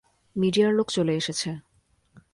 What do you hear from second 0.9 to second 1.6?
চলে এসেছে।